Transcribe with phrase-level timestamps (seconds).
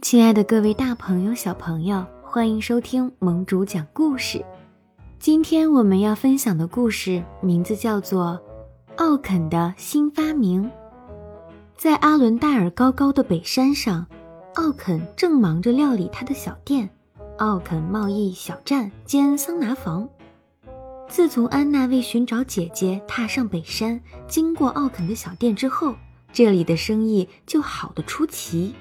[0.00, 4.44] 亲爱的各位大朋友、小朋友，欢迎收听盟主讲故事。
[5.18, 8.40] 今天我们要分享的故事名字叫做
[8.96, 10.64] 《奥肯的新发明》。
[11.76, 14.06] 在阿伦戴尔高高的北山上，
[14.54, 16.88] 奥肯正忙着料理他的小店——
[17.38, 20.08] 奥肯贸易小站兼桑拿房。
[21.08, 25.94] 自从安娜为寻找姐姐踏上北山，经过奥肯的小店之后，
[26.32, 28.74] 这里的生意就好得出奇。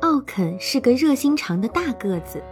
[0.00, 2.42] 奥肯是个热心肠的大个子，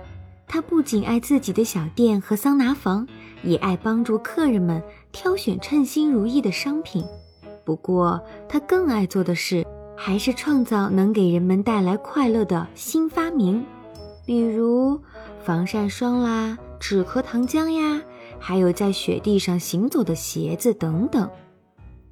[0.46, 3.06] 他不仅爱自己的小店和桑拿房，
[3.42, 7.04] 也爱帮助客人们挑选称心如意的商品。
[7.64, 13.64] 不过，他更爱做的事还是创造能给人们带来快乐的新发明，
[14.26, 14.98] 比如
[15.42, 18.02] 防晒霜啦、止咳糖浆呀，
[18.38, 21.28] 还有在雪地上行走的鞋子等等。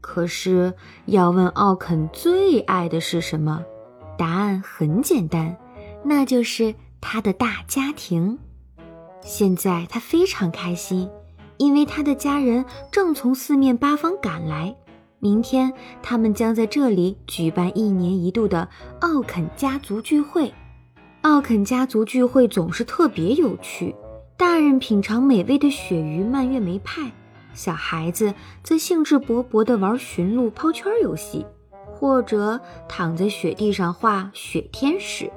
[0.01, 0.75] 可是，
[1.07, 3.63] 要问奥肯最爱的是什么？
[4.19, 5.57] 答案很简单，
[6.05, 8.39] 那就是他的大家庭。
[9.23, 11.09] 现在他非常开心，
[11.57, 14.75] 因为他的家人正从四面八方赶来。
[15.19, 18.69] 明天，他们将在这里举办一年一度的
[19.01, 20.53] 奥肯家族聚会。
[21.21, 23.95] 奥肯家族聚会总是特别有趣，
[24.37, 27.13] 大人品尝美味的鳕鱼蔓越莓派，
[27.55, 31.47] 小孩子则兴致勃勃地玩驯鹿抛圈游戏。
[32.03, 35.31] 或者躺在雪地上画雪天使。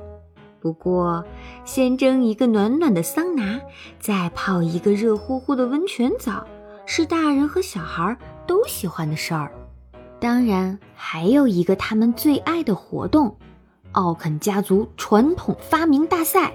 [0.59, 1.23] 不过，
[1.63, 3.61] 先蒸一个暖暖的桑拿，
[3.99, 6.43] 再泡一个热乎乎的温泉澡，
[6.87, 9.51] 是大人和小孩都喜欢的事儿。
[10.19, 13.37] 当然，还有一个他们最爱的活动——
[13.93, 16.51] 奥肯家族传统发明大赛。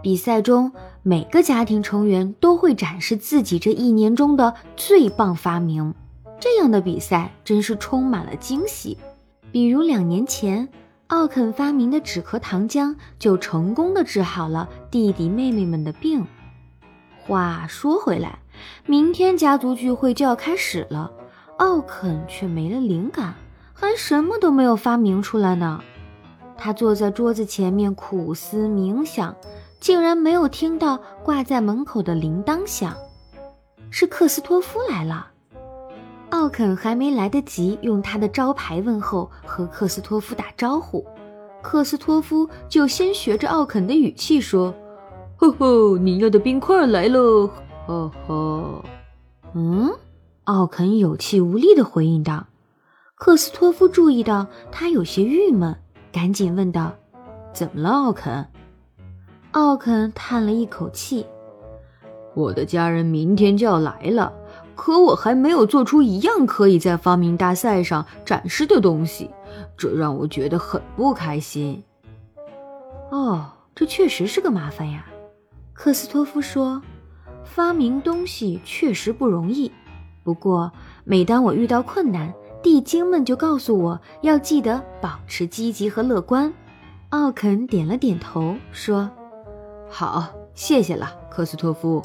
[0.00, 0.70] 比赛中，
[1.02, 5.92] 每个家庭成员都会展示自己这一年中的最棒发明。
[6.38, 8.96] 这样的比赛真是充满了惊喜。
[9.50, 10.68] 比如两年前，
[11.08, 16.26] 奥肯发明的止咳糖浆就成功的治好了弟弟妹妹们的病。
[17.16, 18.38] 话说回来，
[18.86, 21.10] 明天家族聚会就要开始了，
[21.56, 23.34] 奥肯却没了灵感，
[23.72, 25.80] 还什么都没有发明出来呢。
[26.56, 29.34] 他坐在桌子前面苦思冥想，
[29.80, 32.96] 竟然没有听到挂在门口的铃铛响，
[33.90, 35.28] 是克斯托夫来了。
[36.30, 41.04] 奥肯还没来得及用他的招牌问候和克斯托夫打招呼，
[41.62, 44.74] 克斯托夫就先学着奥肯的语气说
[45.36, 47.48] ：“吼吼，你要的冰块来喽！”
[47.86, 48.84] 呵呵，
[49.54, 49.90] 嗯，
[50.44, 52.46] 奥肯有气无力地回应道。
[53.14, 55.74] 克斯托夫注意到他有些郁闷，
[56.12, 56.94] 赶紧问道
[57.54, 58.46] ：“怎么了，奥肯？”
[59.52, 61.24] 奥肯叹了一口气
[62.36, 64.32] ：“我的家人明天就要来了。”
[64.78, 69.28] 可我还没有做出一样可以在发明大赛上展示的东西，
[69.76, 71.82] 这让我觉得很不开心。
[73.10, 73.44] 哦，
[73.74, 75.04] 这确实是个麻烦呀，
[75.72, 76.80] 克斯托夫说
[77.42, 79.70] ：“发明东西确实不容易。
[80.22, 80.70] 不过，
[81.02, 86.54] 每当我遇到困难，地精们就告诉我要记得保持积极和乐观。”
[87.10, 89.10] 奥肯点了点头，说
[89.90, 92.00] ：“好，谢谢了，克斯托夫。”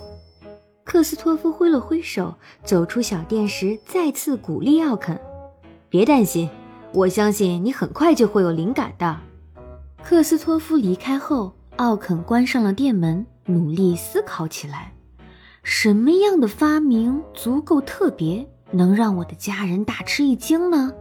[0.84, 5.20] 克斯托夫挥了挥手，走出小店时，再次鼓励奥肯
[5.90, 6.50] ：“别担心，
[6.94, 9.18] 我相信你很快就会有灵感的。”
[10.04, 14.94] 克斯托夫离开后，奥肯关上了店门，努力思考起来：
[15.64, 20.92] 什么样的发明足够特别，能让我的家人大吃一惊呢？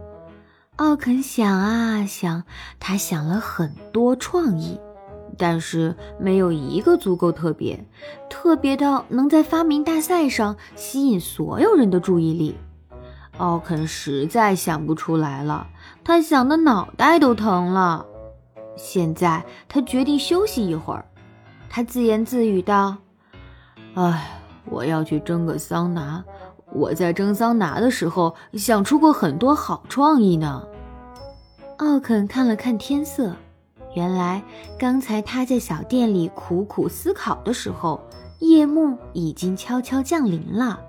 [0.77, 2.45] 奥肯想啊想，
[2.79, 4.79] 他想了很多创意。
[5.37, 7.85] 但是没有一个足够特别，
[8.29, 12.55] 特别到能在发明大赛上吸引所有人的注意力。
[13.37, 15.67] 奥肯实在想不出来了，
[16.03, 18.05] 他想的脑袋都疼了。
[18.75, 21.05] 现在他决定休息一会儿。
[21.69, 22.95] 他自言自语道
[23.95, 26.23] ：“哎，我要去蒸个桑拿。
[26.71, 30.63] 我在蒸桑拿的时候想出过很多好创意呢。”
[31.77, 33.35] 奥肯看了看天色。
[33.95, 34.43] 原来，
[34.77, 38.01] 刚才他在小店里苦苦思考的时候，
[38.39, 40.79] 夜幕已经悄悄降临了。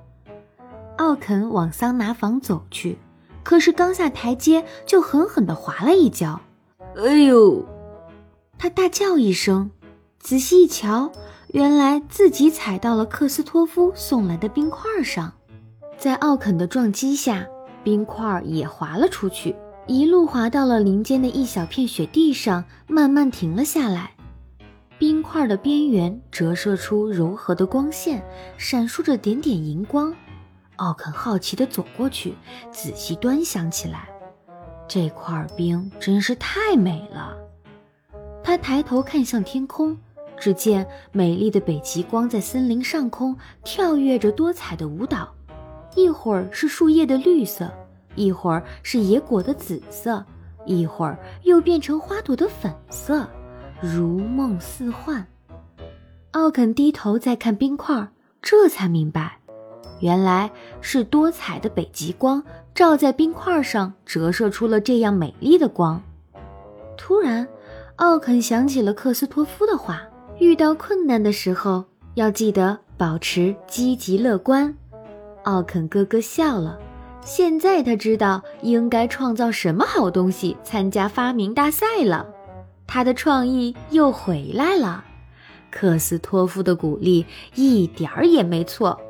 [0.97, 2.99] 奥肯往桑拿房走去，
[3.43, 6.41] 可是刚下台阶就狠狠地滑了一跤。
[6.97, 7.65] 哎呦！
[8.57, 9.71] 他大叫一声，
[10.19, 11.11] 仔细一瞧，
[11.49, 15.33] 原来自己踩到了克斯托夫送来的冰块上。
[15.99, 17.47] 在奥肯的撞击下，
[17.83, 19.55] 冰块也滑了出去。
[19.87, 24.13] 一路滑到了林间的一小片雪地上，慢慢停了下来。
[24.99, 28.25] 冰块的边缘折射出柔和的光线，
[28.57, 30.15] 闪烁着点点银光。
[30.77, 32.35] 奥肯好奇地走过去，
[32.73, 34.09] 仔细端详起来。
[34.89, 37.37] 这块冰真是太美了。
[38.43, 39.99] 他抬头看向天空，
[40.39, 45.29] 只见美丽的北极光在森林上空跳跃着多彩的舞蹈，
[45.95, 47.71] 一会儿是树叶的绿色，
[48.17, 50.25] 一会儿是野果的紫色，
[50.65, 53.27] 一会儿又变成花朵的粉色，
[53.81, 55.27] 如梦似幻。
[56.33, 58.09] 奥肯低头再看冰块，
[58.43, 59.39] 这才明白，
[60.01, 60.51] 原来
[60.81, 62.43] 是多彩的北极光
[62.75, 66.03] 照在冰块上，折射出了这样美丽的光。
[66.97, 67.47] 突然，
[67.97, 70.03] 奥肯想起了克斯托夫的话：
[70.41, 71.85] 遇到困难的时候
[72.15, 74.77] 要记得保持积极乐观。
[75.45, 76.79] 奥肯咯咯笑了，
[77.25, 82.27] 现在他知道应该创造什么好东西参加发明大赛了，
[82.87, 85.03] 他的创意又回来了。
[85.71, 87.25] 克斯托夫的鼓励
[87.55, 89.01] 一点儿也没错。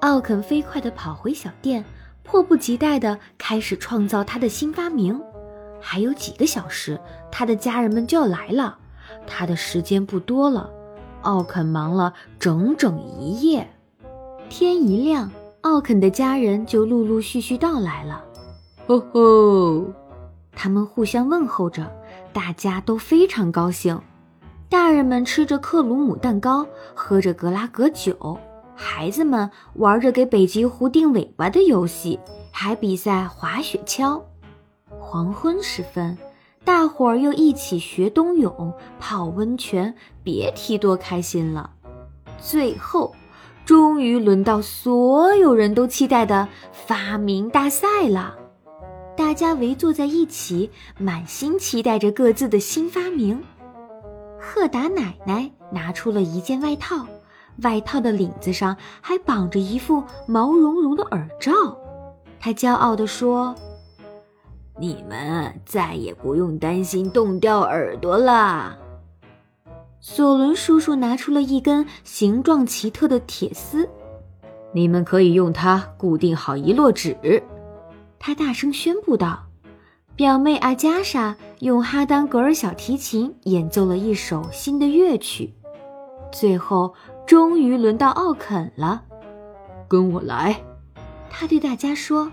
[0.00, 1.84] 奥肯飞快地跑回小店，
[2.22, 5.18] 迫不及待地开始创造他的新发明。
[5.80, 7.00] 还有几个小时，
[7.30, 8.76] 他的家人们就要来了，
[9.26, 10.68] 他的时间不多了。
[11.22, 13.66] 奥肯忙了整整一夜，
[14.48, 15.30] 天一亮，
[15.66, 18.24] 奥肯的家人就陆陆续续到来了。
[18.86, 19.92] 吼吼，
[20.52, 21.90] 他们互相问候着，
[22.32, 24.00] 大家都非常高兴。
[24.68, 26.64] 大人们吃着克鲁姆蛋糕，
[26.94, 28.38] 喝着格拉格酒，
[28.76, 32.20] 孩子们玩着给北极狐定尾巴的游戏，
[32.52, 34.22] 还比赛滑雪橇。
[35.00, 36.16] 黄昏时分，
[36.64, 39.92] 大伙儿又一起学冬泳、泡温泉，
[40.22, 41.68] 别提多开心了。
[42.38, 43.12] 最后，
[43.66, 48.34] 终于轮到所有人都期待的发明大赛了。
[49.16, 53.42] 大家围坐在一起，满心期待着各自的新发明。
[54.38, 57.04] 赫达奶奶拿出了一件外套，
[57.62, 61.52] 外套的领子上还绑着一副毛茸茸的耳罩。
[62.38, 63.52] 她骄傲地说
[64.78, 68.78] ：“你们再也不用担心冻掉耳朵了。”
[70.08, 73.88] 索伦叔叔拿出了一根形状奇特的铁丝，
[74.70, 77.42] 你们可以用它固定好一摞纸。
[78.16, 79.42] 他大声宣布道。
[80.14, 85.52] 表妹阿加莎用哈丹格尔小提琴演奏了一首新的乐曲，
[86.30, 86.94] 最后
[87.26, 89.02] 终于轮到奥肯了。
[89.88, 90.62] 跟我来，
[91.28, 92.30] 他对大家说。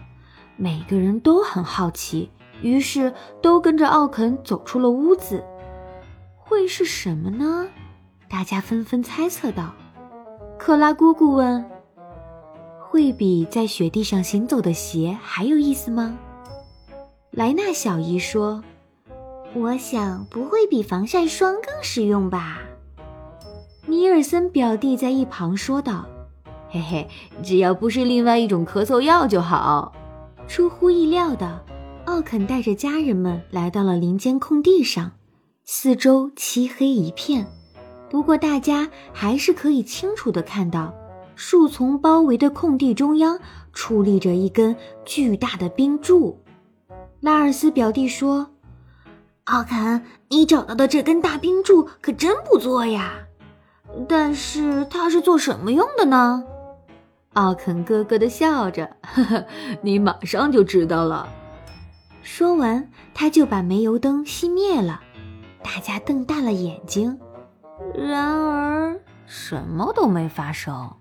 [0.57, 2.29] 每个人都很好奇，
[2.61, 3.11] 于是
[3.41, 5.43] 都跟着奥肯走出了屋子。
[6.53, 7.67] 会是什么呢？
[8.29, 9.73] 大家纷纷猜测道。
[10.59, 11.65] 克拉姑姑问
[12.79, 16.15] ：“会比在雪地上行走的鞋还有意思吗？”
[17.31, 18.63] 莱纳小姨说
[19.55, 22.59] ：“我想不会比防晒霜更实用吧。”
[23.88, 26.05] 尼尔森表弟在一旁说道
[26.69, 27.07] ：“嘿嘿，
[27.41, 29.91] 只要不是另外一种咳嗽药就好。”
[30.47, 31.65] 出乎意料的，
[32.05, 35.11] 奥肯带着家人们来到了林间空地上，
[35.65, 37.48] 四周漆黑一片，
[38.10, 40.94] 不过大家还是可以清楚地看到，
[41.38, 43.39] 树丛包围的空地中央
[43.74, 44.75] 矗立着一根
[45.06, 46.38] 巨大的冰柱。
[47.21, 48.45] 拉尔斯表弟说
[49.45, 53.13] ：“奥肯，你找到的这根大冰柱可真不错呀！
[54.06, 56.44] 但是它是做什么用的呢？”
[57.33, 59.45] 奥肯咯咯的笑着：“呵呵，
[59.81, 61.25] 你马上就知道了。”
[62.21, 65.00] 说完，他就把煤油灯熄灭了。
[65.63, 67.18] 大家瞪大了眼睛，
[67.95, 70.91] 然而什么都没发生。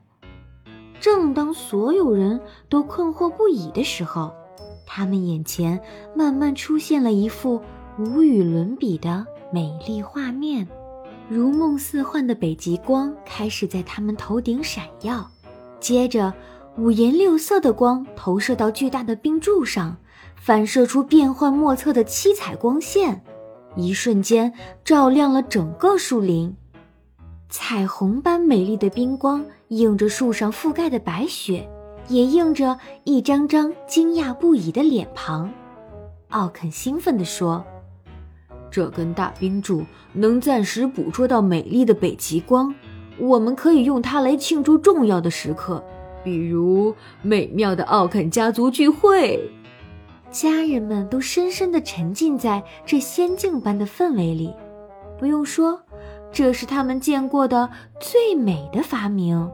[1.01, 4.33] 正当所有人都困惑不已的时候，
[4.87, 5.81] 他们眼前
[6.15, 7.61] 慢慢出现了一幅
[7.99, 10.67] 无与伦比的美丽画面，
[11.29, 15.29] 如梦似幻的北极光开始在他们头顶闪耀，
[15.81, 16.33] 接着
[16.79, 19.97] 五颜六色的光投射到巨大的冰柱上，
[20.37, 23.25] 反射出变幻莫测的七彩光线，
[23.77, 24.53] 一瞬间
[24.85, 26.57] 照亮了整个树林。
[27.49, 31.69] 彩虹般美丽的冰光映着树上覆盖的白雪。
[32.09, 35.49] 也映着一张张惊讶不已的脸庞，
[36.31, 37.65] 奥肯兴奋地说
[38.73, 42.75] ：“这根大冰柱能暂时捕捉到美丽的北极光，
[43.19, 45.83] 我们可以用它来庆祝重要的时刻，
[46.25, 49.49] 比如美妙的奥肯家族聚会。”
[50.33, 54.53] 家人们都深深地沉浸在这仙境般的氛围里。
[55.19, 55.81] 不用说，
[56.33, 57.71] 这是他们见过的
[58.01, 59.49] 最美的发明。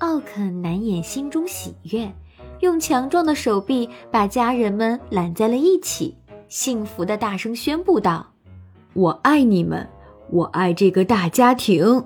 [0.00, 2.12] 奥肯难掩心中喜悦，
[2.60, 6.14] 用强壮的手臂把家人们揽在了一起，
[6.48, 8.26] 幸福的大声宣布道
[8.92, 9.88] ：“我爱你们，
[10.30, 12.04] 我爱这个大家庭。”